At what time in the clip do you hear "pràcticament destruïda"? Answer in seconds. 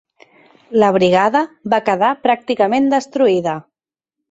2.25-3.57